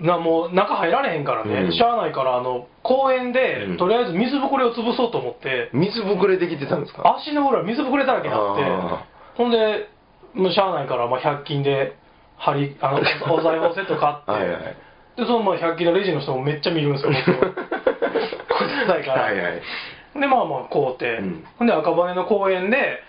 [0.00, 1.72] なもう中入られへんからね、うん。
[1.72, 3.76] しゃあないからあの公園で、うん。
[3.76, 5.70] とりあえず水ぶくれを潰そうと思って。
[5.72, 7.16] 水ぶくれできてたんですか？
[7.18, 8.64] 足の裏水ぶくれだらけになって。
[8.64, 9.04] あ
[9.36, 9.88] ほんで
[10.34, 11.96] もうしゃあないから、まあ、100均で
[12.36, 13.00] 針あの
[13.34, 14.76] お財布セット買って、はいはい
[15.16, 19.60] でそのまあ100均のレジの人もめっちゃ見るんですよ僕を靴ないから、はいはい。
[20.14, 21.44] でまあまあこうって、うん。
[21.58, 23.00] ほんで赤羽の公園で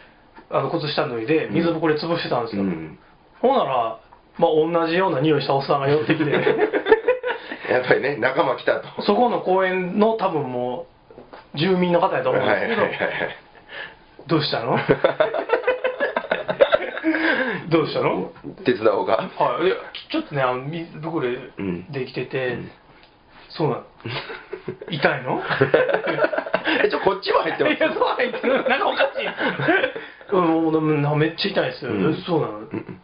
[0.50, 2.98] あの靴下脱いで水ぶくれ潰してたんですよ、うん。
[3.42, 4.00] ほんなら、
[4.40, 6.32] まあ、同じような匂いしたおっさんが寄ってきて。
[7.70, 9.02] やっぱりね仲間来たと。
[9.04, 10.88] そこの公園の多分も
[11.54, 13.36] う住民の方やと思うんですけど、はいはいはいはい。
[14.28, 14.80] どうしたの？
[17.70, 18.32] どうしたの？
[18.66, 19.30] 手伝おうか。
[19.38, 19.76] はい、いや
[20.10, 21.30] ちょっとねあの水ぶくれ
[21.64, 21.92] ん。
[21.92, 22.72] できてて、うん。
[23.50, 23.84] そうなの？
[24.90, 25.44] 痛いの？
[26.86, 27.76] えちょこっちも入ってます。
[27.76, 28.64] いやそう入ってる。
[28.70, 29.28] なんかおかしい。
[30.32, 32.14] うんめっちゃ痛いですよ、うん。
[32.14, 33.02] えそうなの、うん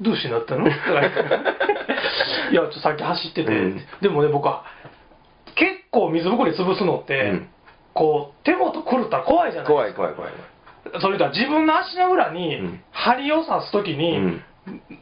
[0.00, 0.66] どうしてなったの？
[2.50, 3.80] いやちょっとさっき走ってて、うん。
[4.00, 4.64] でもね僕は
[5.54, 7.48] 結構水ぶくれ潰すのって、うん。
[7.92, 10.30] こう手元狂ったら怖いじゃない怖い怖い怖い
[11.00, 12.80] それとは自分の足の裏にうん。
[12.92, 14.42] 針を刺す時に、うん。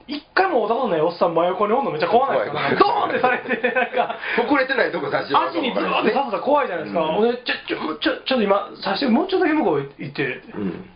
[0.06, 2.58] 一回も会ったことないおっさん真横におんのめっちゃ怖ないですか？
[2.58, 7.16] 怖いドーンってされてなんか膨れてないとこ差し足にブーって刺すたら怖いじゃないですか、うん。
[7.18, 10.42] 俺ちょちょちょちょっと今刺してもうちょっとだけ向こう行って。
[10.54, 10.90] うん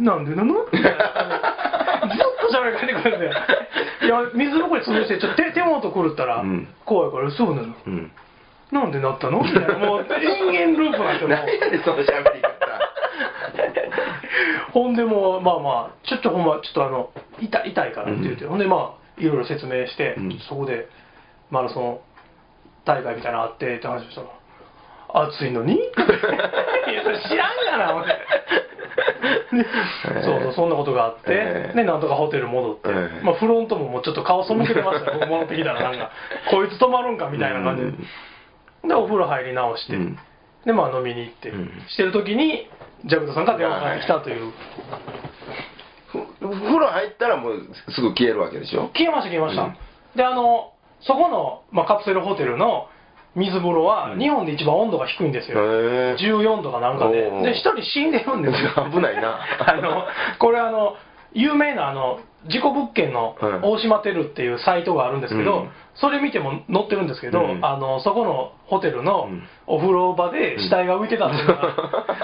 [0.00, 2.18] なんでなのみたいなずっ
[2.50, 3.32] と喋りかけてくるんだよ
[4.02, 6.68] いや水ぶくれ潰してちょっと手手元狂ったらうん。
[6.86, 7.74] 怖いからそうなの。
[7.86, 8.10] うん。
[8.72, 9.42] なんでなったの？
[9.42, 9.78] みたいな。
[9.78, 11.36] もう延々ループなんですよもう。
[11.36, 12.48] 何やねんその喋り方。
[14.72, 17.10] ほんでもうまあまあちょっとほんまちょっとあの
[17.40, 20.38] 痛痛いからって言って、ほんでまあいろいろ説明して、うん。
[20.48, 20.88] そこで
[21.50, 22.00] マラソン
[22.86, 24.28] 大会みたいなのあってって話をしたら
[25.12, 25.74] 暑いのに？
[25.76, 25.78] い
[26.94, 28.10] やそれ知らんがな思って。
[28.10, 28.16] で
[30.24, 31.76] そうそうそんなことがあって、ええ。
[31.76, 33.24] でなんとかホテル戻って、ええ。
[33.24, 36.10] まあ、フロントももうちょっと顔背けてましたよ僕戻ってきたらなんか。
[36.50, 37.82] こいつ泊まるんかみたいな感じ。
[38.82, 40.18] で、でお風呂入り直して、うん。
[40.64, 41.82] でまあ飲みに行って、うん。
[41.88, 42.68] してる時に
[43.04, 44.52] ジャクタさんから電話かかってきたという、
[46.12, 49.76] ふ風呂入ったらもうすぐ消えるわけでしょ消えました消えました、うん
[50.16, 50.72] であの
[51.02, 52.88] そこの、まあ、カプセルホテルの
[53.34, 54.18] 水風呂はうん。
[54.18, 57.30] 日本で一番温度が低いんですよ、へえ14度かなんかで。
[57.30, 58.70] で一人死んでるんですよ。
[58.90, 59.38] 危ないな。
[59.66, 60.04] あの
[60.38, 60.96] これあの
[61.32, 63.60] 有名なあの事故物件のはい。
[63.62, 65.70] 大島テルっていうサイトがあるんですけど、うん。
[65.94, 67.64] それ見ても載ってるんですけど、うん。
[67.64, 69.42] あのそこのホテルのうん。
[69.66, 71.60] お風呂場で死体が浮いてたっていうのが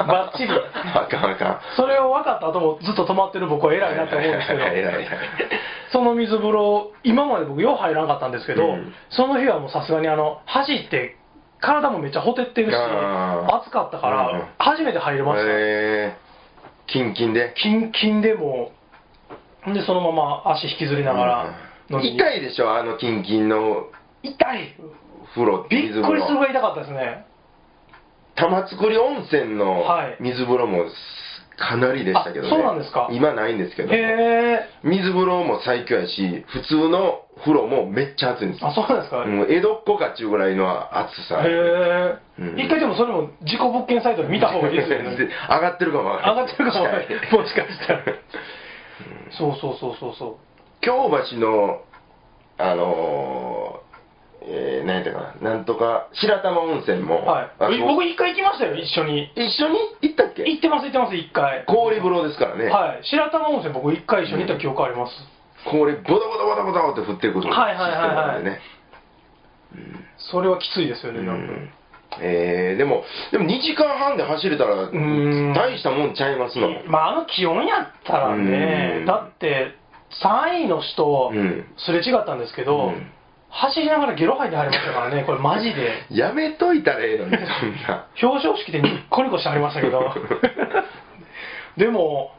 [0.06, 0.50] バッチリ。
[0.50, 1.60] あかんあかん。
[1.76, 4.60] それを分かった後もずっと泊まってる僕は偉いなって思うんですけど。
[4.60, 5.06] 偉い偉い
[5.92, 8.94] その水風呂今まで僕よう入らなかったんですけど、うん。
[9.10, 11.16] その日はもうさすがにあの走って
[11.60, 13.56] 体もめっちゃほてってるしあー。
[13.56, 16.16] 暑かったから、うん初めて入れました、へえ
[16.86, 17.52] キンキンで？
[17.56, 18.75] キンキンでもう
[19.74, 21.54] でそのまま足引きずりながら
[21.90, 22.16] 飲みに。
[22.16, 22.74] 痛いでしょ？
[22.74, 23.86] あのキンキンの。
[24.22, 24.76] 痛い。
[25.34, 25.96] 風呂びっくりす
[26.30, 27.26] るぐらい痛かったですね。
[28.36, 30.16] 玉造温泉のはい。
[30.20, 30.86] 水風呂も
[31.56, 32.48] かなりでしたけどね。
[32.48, 33.08] あそうなんですか。
[33.10, 33.92] 今ないんですけど。
[33.92, 38.68] へえ水風呂も最強やし普通の風呂もめっちゃ暑いんですよ。
[38.68, 42.58] あそうなんですか、う江戸っ子かっちゅうぐらいの暑さえ、うん。
[42.58, 45.16] 一回でもそれも自己物件サイトで見た方がいいですよね。
[45.48, 46.84] 上がってるかもわか上がってるかも
[47.42, 48.04] もしかしたら
[49.30, 50.36] そうそうそうそうそう。
[50.80, 50.92] 京
[51.30, 51.82] 橋の
[52.58, 55.50] あのー、えー、何やったかな。
[55.50, 57.50] なんとか白玉温泉も、はい。
[57.58, 59.32] あの僕一回行きましたよ一緒に。
[59.34, 59.78] 一緒に？
[60.02, 60.44] 行ったっけ？
[60.44, 61.64] 行ってます行ってます一回。
[61.66, 63.00] 氷風呂ですからね、はい。
[63.02, 65.12] 白玉温泉僕一回一緒に行った記憶あります、
[65.70, 68.44] 氷ボタボタボタボタって降ってくるはいはいはいはい。
[68.44, 68.60] ね。
[70.18, 71.52] それはきついですよね、なんか。
[71.52, 71.70] うん
[72.20, 75.52] えー、でもでも2時間半で走れたらん。
[75.54, 79.06] 大したもんちゃいますのまああの気温やったらねうん。
[79.06, 79.74] だって
[80.22, 81.64] 3位の人うん。
[81.76, 83.10] すれ違ったんですけど、うん。
[83.50, 86.04] 走りながらゲロ吐いてはりましたからね これマジで。
[86.10, 88.06] やめといたらええのにそんな。
[88.22, 90.12] 表彰式でニッコニコしてはりましたけど。
[91.76, 92.35] でも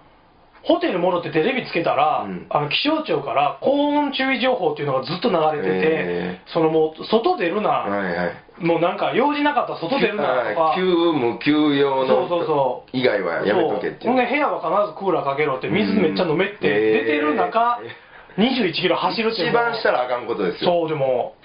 [0.64, 2.48] ホテル戻ってテレビつけたら、うん。
[2.50, 6.42] あの気象庁から高温注意情報っていうのがずっと流れてて、え。
[6.48, 8.66] そのもう外出るな、はいはい。
[8.66, 10.74] もうなんか用事なかったら外出るなとか。
[10.74, 12.98] あー休無休養のそうそうそう。
[12.98, 13.98] 以外はやめとけっていう。
[14.02, 14.12] そう。
[14.12, 17.80] ほんで部屋は必ずクーラーかけろって水めっちゃ飲めって、うん出てる中
[18.38, 20.72] 21キロ走るっていう一番したらあかんことですよ。
[20.72, 21.36] そうでも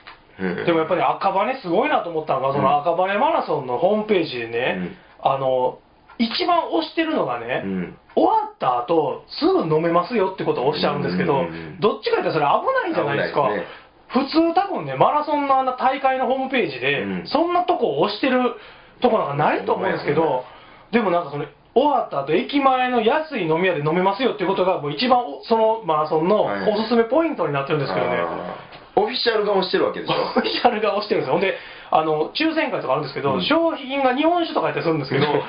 [0.40, 0.64] うん。
[0.64, 5.79] でもやっぱり赤羽すごいなと思ったのが、その赤羽マラソンのホームページでね、あの
[6.22, 7.98] 一番推してるのがね、うん。
[8.14, 13.64] 終わった後すぐ飲めますよってことをおっしゃるんですけど、うんどっちかというとそれ危ないじゃないですか、ね。
[14.08, 17.26] 普通多分ねマラソンのあんな大会のホームページで、うん。
[17.26, 18.54] そんなとこを押してる
[19.00, 20.44] とこなんかないと思うんですけど、
[20.92, 26.70] でもなんかその終わった後駅前の安い飲み屋で飲めますよっていうことがもう一番おそのマラソンのはい。
[26.70, 29.00] おすすめポイントになってるんですけどね、あー。
[29.00, 30.14] オフィシャルが押してるわけでしょ。
[30.37, 31.32] オフィシャルが押してるんですよ。
[31.32, 31.56] ほんで、
[31.94, 33.42] あの、抽選会とかあるんですけど、うん。
[33.44, 35.44] 商品が日本酒とかやったりするんですけど、 あんま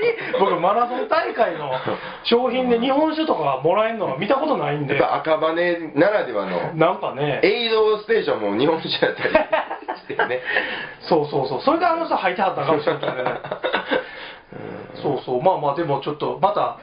[0.00, 1.70] り僕マラソン大会の
[2.24, 4.96] 商品で日本酒とかもらえるのは見たことないんで。
[4.96, 5.52] やっ、ぱ赤羽
[5.94, 6.72] ならではの。
[6.72, 9.34] なんかね、エイドステーションも日本酒やったり
[9.98, 10.40] してね。
[11.04, 13.24] そうそうそう、それであの人履いてはったのかもしれないね。
[15.02, 16.78] そうそう、まあまあでもちょっと、また、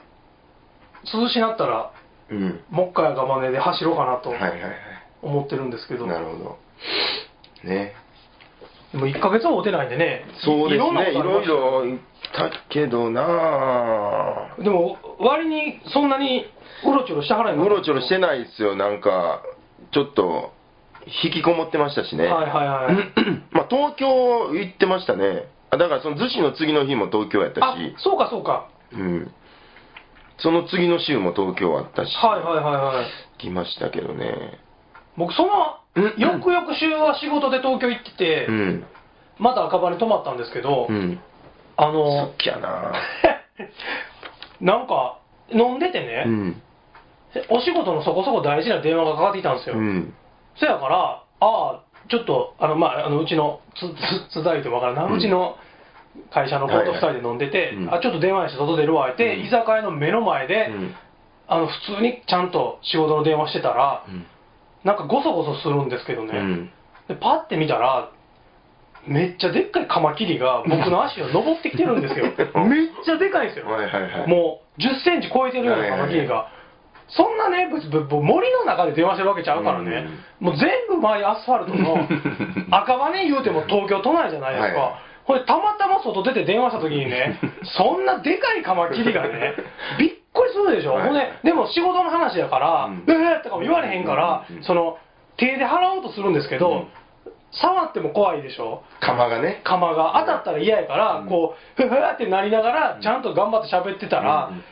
[1.12, 1.90] 涼しになったら、
[2.30, 2.62] うん。
[2.70, 4.62] もう一回赤羽で走ろうかなとはいはいはい。
[5.24, 6.58] 思ってるんですけど、なるほど。
[7.63, 7.96] ね
[8.91, 11.12] でも1ヶ月は会うてないんでね、そうですね。
[11.12, 12.00] いろいろ言っ
[12.34, 14.62] たけどなあ。
[14.62, 16.45] でも、割にそんなに
[16.86, 18.76] うろちょろしてはらへんうろちょろしてないですよ。
[18.76, 19.41] なんか
[19.91, 20.54] ちょっと
[21.23, 22.28] 引きこもってましたしね。
[22.28, 22.95] はいはいはい。
[23.52, 25.47] まあ東京行ってましたね。
[25.69, 28.69] あだからその逗子の次の日も東京やったあし、そうかそうか。
[28.93, 29.32] うん、
[30.38, 33.06] その次の週も東京あったし、はいはいはいはい。
[33.38, 34.60] 来ましたけどね。
[35.17, 35.87] 僕そのうん、
[36.18, 38.86] 翌々週は仕事で東京行ってて、うん。
[39.40, 41.20] また赤羽に泊まったんですけど、うん。
[41.76, 42.94] 好あの、きやな。
[44.62, 45.20] なんか、
[45.52, 46.62] 飲んでてね、うん。
[47.50, 49.76] お仕事のそこそこ大事な電話がかかってきたんですよ。
[49.76, 50.14] うん。
[50.56, 53.88] そやから、ああ、ちょっと、あの、まあ、あのうちの、つ、
[54.30, 55.14] つ、つだいとわからんな、うん。
[55.14, 55.58] うちの
[56.32, 57.94] 会社の子と二人で飲んでて、うん。
[57.94, 59.46] あ、ちょっと電話して外出るわ、って、うん。
[59.46, 60.96] 居酒屋の目の前で、うん。
[61.48, 64.26] あの、普通にちゃんと仕事の電話してたら、うん
[64.88, 66.71] なんかゴソゴソするんですけどね、うん。
[67.10, 68.10] でパッて見たら
[69.06, 72.26] めっちゃでっかいカマキリが僕の足を登ってきてるんですよ。
[72.63, 74.28] めっちゃでかいんですよ、はいはいはい。
[74.28, 76.47] もう1 0センチ超えてるようなカマキリが、
[77.10, 80.08] そんなね別に僕森の中で電話してるわけちゃうからね、
[80.39, 82.08] もう全部周りアスファルトの
[82.71, 84.91] 赤羽言うても東京都内じゃないですか、はい。
[85.26, 87.39] ほいでたまたま外出て電話した時にね
[87.78, 89.54] そんなでかいカマキリがね
[90.00, 91.08] びっくりするでしょ、はい。
[91.08, 94.97] ほんででも仕事の話やからうん「えー!」とかも言われへんから、うんその
[95.38, 96.88] 手で払おうとするんですけど、うん。
[97.52, 98.84] 触っても怖いでしょ。
[99.00, 99.62] 釜がね。
[99.63, 100.15] 釜が。
[100.19, 101.28] 当たったら嫌やから、うん。
[101.28, 104.63] こうふふーってなりながらちゃんと頑張って喋ってたら、うん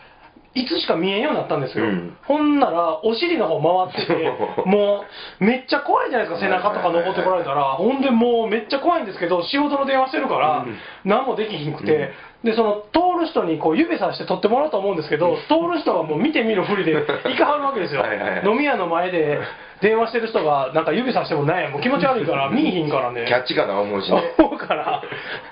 [0.58, 2.18] いつしか見えんようになったんですよ、うん。
[2.24, 4.32] ほんならお尻の方回ってて
[4.66, 5.04] も
[5.42, 7.62] うめっちゃ怖いじゃないですか背中とか登ってこられたら。
[7.74, 10.78] ほんでもうめっちゃ怖いんですけど仕事の電話してるからうん。
[11.04, 12.14] 何もできひんくて、
[12.46, 16.94] でその通る人にこう指さして撮ってもらおうと思うんですけど通る人はもう見て見ぬふりで
[17.26, 18.02] 行かはるわけですよ。
[18.02, 18.46] はいはいはい。
[18.46, 19.40] 飲み屋の前で
[19.82, 23.26] 電話してる人がなんか指さしてもねもう気持ち悪いから 見えひんからね。
[23.28, 24.36] キャッチかな思うしね。
[24.38, 25.02] 思うから、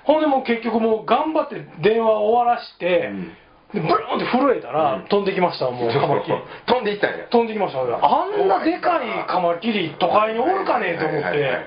[0.04, 3.38] ほんでもう結局もう頑張って電話を終わらして、うん。
[3.74, 5.02] でブルーンって震えたら、うん。
[5.06, 6.38] 飛んできました、もうカマキリ。
[6.68, 7.26] 飛んでいったんや。
[7.32, 11.58] 飛んできました、あんなでかいカマキリ、都会におるかねと思って、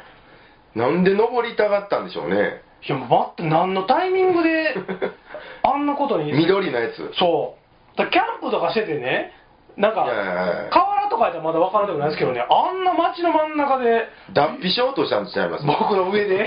[0.77, 4.75] なんで登りたがったんでしょうねいや、待って、何のタイミングで、
[5.63, 7.13] あんなことに、緑のやつ？
[7.19, 7.57] そ
[7.95, 9.33] う、だキャンプとかしててね、
[9.77, 10.27] なんかいやいやい
[10.65, 15.67] や、河原とかやったらまだ分からなくないですけどね、あんな街の真ん中で、脱皮しようとしたんちゃいます？
[15.67, 16.47] 僕の上で。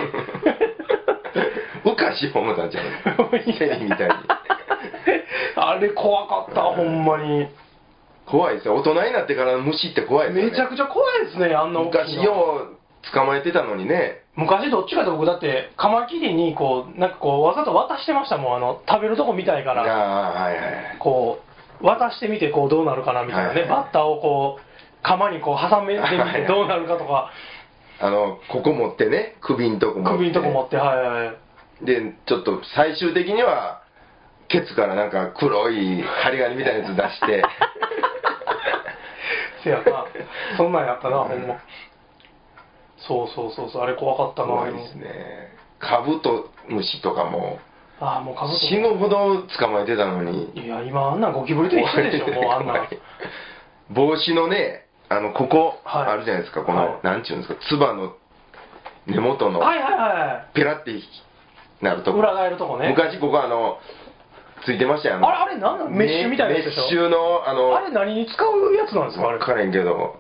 [1.85, 4.13] うかし思ったんちゃいますセリみたいに。
[5.55, 7.47] あれ怖かった、ほんまに。
[8.25, 8.75] 怖いですよ。
[8.75, 10.51] 大人になってからの虫って怖いですよね。
[10.51, 12.78] めちゃくちゃ怖いですね、あんな大き昔なよう
[13.13, 14.23] 捕まえてたのにね。
[14.35, 18.57] 昔どっちかと僕だってカマキリにこうなんかこうわざと渡してましたもん。
[18.57, 19.83] あの食べるとこみたいかあら。
[19.83, 20.63] あはいはい
[20.99, 21.39] こ
[21.81, 27.31] う渡してみてこうどうなるかなみたいなね、はいはいバッターをこう釜にこう挟めてみてどうなるかとか。
[28.01, 29.35] あのここ持ってね。
[29.41, 30.17] 首んとこ持って。
[30.17, 31.35] 首のとこ持ってはいはいはい。
[31.85, 33.83] でちょっと最終的には
[34.49, 37.43] ケツからなんか黒い針金みたいなやつ出して。
[39.63, 39.83] せやな。
[40.57, 41.55] そんなんやったなほんま
[43.07, 44.47] そうそうそうそうあれ怖かったな。
[44.47, 45.53] 怖いですね。
[45.79, 47.59] カブトムシとかも
[47.99, 50.51] ああもうかぶと死ぬほど捕まえてたのに。
[50.53, 52.73] いや今あんなんゴキブリと一緒でしょもうあんな。
[52.73, 52.87] ん
[53.89, 56.07] 帽子のねあのここはい。
[56.11, 57.05] あるじゃないですか、この、はい。
[57.05, 58.13] なんちゅうんですかつばの
[59.07, 60.91] 根元のはいはいはペラって
[61.81, 62.17] なるとこ。
[62.17, 62.89] い裏返るとこね。
[62.89, 63.79] 昔ここあの
[64.65, 65.15] ついてましたよ。
[65.25, 66.81] あれあれなんなんメッシュみたいなやつでしょ。
[66.81, 69.39] メッシュのあのあれ何に使うやつなんですかあれ。
[69.39, 70.19] 分からへんけど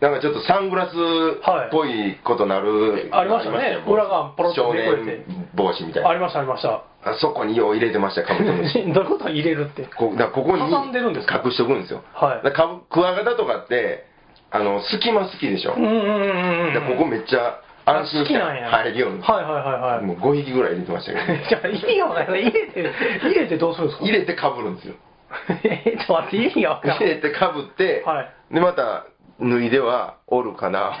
[0.00, 3.82] なんかちょっとサングラスっぽいことなる、ありましたね。
[3.86, 5.24] 裏側ポロッと少めくれて。
[5.28, 6.08] 年帽子みたいな。
[6.08, 6.68] ありましたありました。
[7.02, 8.82] あそこによう入れてました カブトムシ。
[8.92, 9.82] どういうこと入れるって？
[9.94, 11.42] こだからここに挟んでるんですか？
[11.44, 12.02] 隠しとくんですよ。
[12.14, 12.44] はい。
[12.44, 14.06] だからカブクワガタとかって
[14.50, 18.70] あの隙間好きでしょ、うんうんうんうんここめっちゃ安心して好きなんや。
[18.70, 20.04] 入るように、はいはいはいはい。
[20.06, 21.24] もう5匹ぐらい入れてましたけど。
[21.48, 22.90] じゃあ意味がわからない入れて。
[23.22, 24.04] 入れてどうするんですか？
[24.06, 24.94] 入れてかぶるんですよ。
[25.62, 28.54] えっと待って意味がわからない入れてかぶって、はい。
[28.54, 29.04] でまた
[29.40, 30.92] 脱いではおるかな。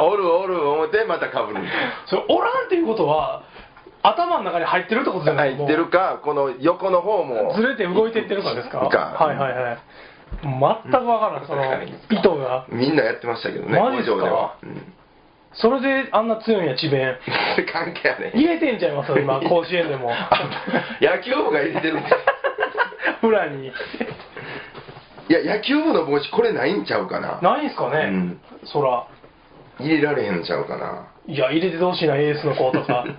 [0.00, 1.60] おるおる思ってまたかぶる。
[2.06, 3.42] それおらんっていうことは
[4.02, 5.56] 頭の中に入ってるってことじゃない？
[5.56, 7.54] 入ってるかこの横の方も。
[7.56, 8.88] ずれて動いてってるかですか？
[8.88, 8.98] か。
[9.24, 9.78] はいはいはい。
[10.42, 10.58] 全く
[11.06, 12.66] わからんその意図が。
[12.68, 14.92] みんなやってましたけどねでは、うん。
[15.54, 17.16] それであんな強いんや智弁
[17.72, 19.12] 関係あれ入れてんちゃいます？
[19.18, 20.12] 今甲子園でも。
[21.00, 22.08] 野球部が入れてるんで。
[22.08, 23.72] す裏に
[25.28, 27.40] いや野球部の帽子これないんちゃうかな。
[27.40, 28.40] ないんすかね、うん。
[28.64, 29.06] そら。
[29.78, 31.08] 入れられへんちゃうかな。
[31.26, 33.04] いや入れててほしいなエースの子とか。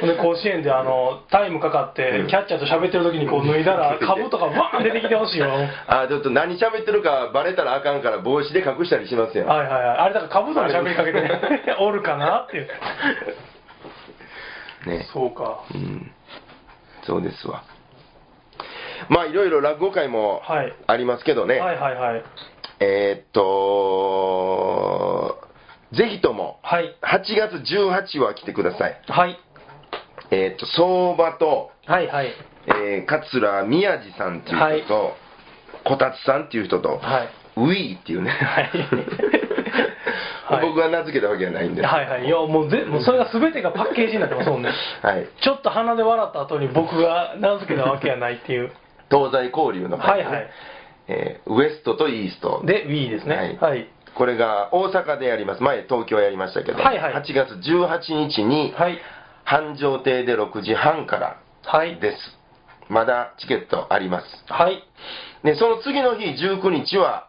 [0.00, 2.26] で甲子園であのタイムかかってうん。
[2.26, 11.30] キャッチャーと喋ってる時にこう脱いだら 株とかバーン出てきてほしいよはいあちょっと何喋ってるかバレたらあかんから帽子で隠したりしますよ、はいはいあれだから株とか喋りかけてね
[11.80, 12.68] おるかなっていう。
[14.86, 15.06] ね。
[15.12, 15.60] そうか。
[15.74, 16.10] うん。
[17.02, 17.62] そうですわ
[19.08, 20.72] まあいろいろ落語会もはい。
[20.86, 22.24] ありますけどね、はいはいはい。
[22.80, 25.38] えーっと
[25.92, 26.96] ぜひともはい。
[27.02, 29.00] 8月18は来てください。
[29.08, 29.36] はい。
[30.30, 32.32] えーっと相場と、はいはい。
[32.66, 35.16] えー桂宮治さんっていう人と、
[35.84, 37.28] こたつさんっていう人と、はい。
[37.56, 38.72] ウィーっていうね、はいはい。
[40.62, 42.26] 僕が名付けたわけじゃないんで、はいはい。
[42.26, 44.70] いやもうぜもうそれが全てがパッケージになってますもんね。
[45.02, 48.72] はい、ちょっと鼻で笑った後に僕が名付けたわけやないっていう
[49.10, 50.18] 東西交流の会。
[50.18, 50.50] ねはいはい。
[51.08, 52.62] えーウエストとイースト。
[52.64, 53.58] で Wii ですね。
[53.60, 53.88] はい。
[54.14, 55.62] これが大阪でやります。
[55.62, 57.14] 前東京やりましたけど、はいはい。
[57.14, 58.98] 8月18日にはい。
[59.44, 61.98] 繁盛亭で6時半からはい。
[62.00, 62.16] です。
[62.88, 64.26] まだチケットあります。
[64.46, 64.82] はい。
[65.44, 67.28] でその次の日19日は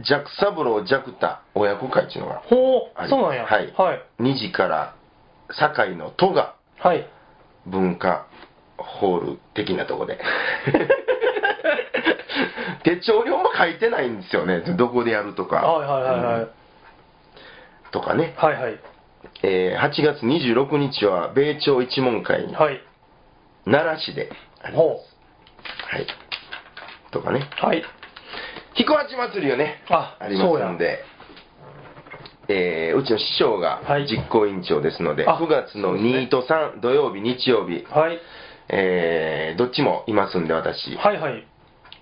[0.00, 3.08] ジャクサブロージャクタ親子会っていうのがほう。
[3.08, 3.46] そうなんや。
[3.46, 3.72] はい。
[3.76, 4.02] はい。
[4.20, 4.94] 2時から
[5.48, 7.08] 堺の戸賀はい
[7.66, 8.26] 文化
[8.76, 10.18] ホール的なとこで
[12.86, 16.48] 手帳にも書いてないんですよねどこでやるとか、はいはいはいはい
[17.90, 18.80] とかねはいはい
[19.42, 22.80] えー8月26日は米朝一門会、はい。
[23.64, 24.30] 奈良市で
[24.62, 24.86] あります。
[24.86, 26.06] ほはい。
[27.10, 27.48] とかね。
[27.62, 27.66] う。
[27.66, 27.82] はい。
[28.74, 31.00] 彦八祭りをね、あありますんで、
[32.48, 38.20] えーうちの師匠がはい実行委員長ですので、あ9月の2と3、土曜日、日曜日、はい。
[38.68, 40.94] えーどっちもいますんで、私。
[40.96, 41.46] はいはい。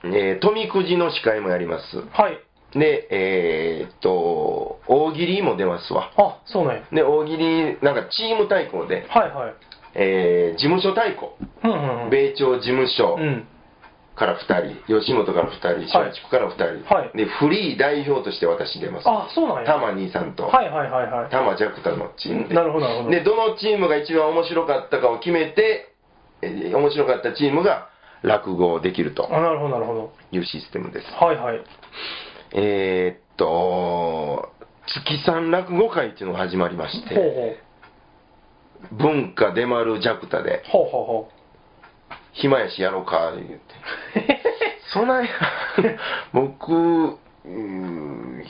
[0.05, 2.03] えー富くじの司会もやります。
[2.13, 2.39] はい。
[2.79, 6.11] で、えーっと、大喜利も出ますわ。
[6.17, 6.83] あ、そうなんや。
[6.93, 9.55] で、大喜利、なんかチーム対抗で、はいはい。
[9.95, 11.37] えー事務所対抗。
[11.63, 12.11] うんうんうん。
[12.11, 13.47] 米朝事務所うん。
[14.17, 16.55] から2人、吉本から2人、松竹から2
[16.87, 19.09] 人、はいで、フリー代表として私出ます。
[19.09, 19.65] あ、そうなんや。
[19.65, 21.31] 玉兄さんと、はいはいはいはい。
[21.31, 22.55] 玉ジャクタのチームで。
[22.55, 23.11] なるほどなるほど。
[23.11, 25.89] で、どのチームが一番面白かったかを決めて、
[26.43, 27.89] えー面白かったチームが
[28.25, 30.13] 落語できるとあ、なるほどなるほど。
[30.33, 31.07] いうシステムです。
[31.13, 31.61] はいはい。
[32.55, 34.51] えーっと、
[34.87, 37.63] 月三落語会っていうのが始まりましほうて、
[38.93, 40.83] 文化出丸ジャクタで、ほう。
[40.85, 41.29] ほうほうほ
[42.33, 43.55] 暇やしやろうか、言って。
[43.55, 43.59] う。
[44.93, 45.29] そない、
[46.33, 48.45] 僕、うーん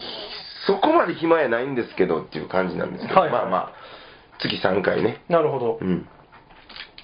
[0.67, 3.73] そこまで暇やないんですけどっていう感じなんですけど、はいはいまあまあ、
[4.39, 5.23] 月3回ね。
[5.29, 5.85] なるほどう。
[5.85, 6.09] ん。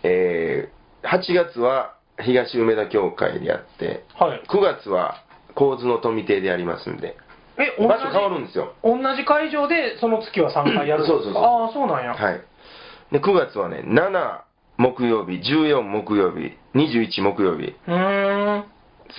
[0.02, 4.42] えー、8月は東梅田協会でやって、はい。
[4.48, 5.16] 9月は
[5.54, 7.16] 構図の富亭でやりますんで、
[7.58, 8.72] え、同場所変わるじ、んですよ。
[8.82, 11.18] 同じ会場でその月は3回やるんですか？
[11.18, 12.14] そうそうそうああ、そうなんや。
[12.14, 12.40] はい。
[13.12, 14.40] で、9月はね、7
[14.78, 18.64] 木曜日、14木曜日、21木曜日、うーん。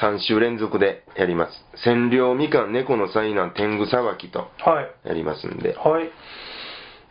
[0.01, 1.65] 3週連続でやります。
[1.83, 5.07] 千両みかん猫の災難天狗騒ぎとはい。
[5.07, 5.75] やりますんで。
[5.75, 6.09] はい。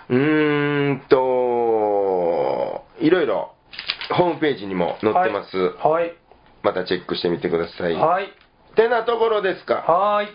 [0.08, 3.52] うーんと、いろいろ
[4.10, 5.56] ホームページにも載ってます。
[5.56, 6.12] はい。
[6.62, 7.94] またチェックしてみてください。
[7.94, 8.28] はい。
[8.76, 9.76] てなところですか。
[9.76, 10.28] はい。